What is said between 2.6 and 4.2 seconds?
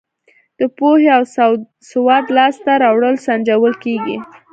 ته راوړل سنجول کیږي.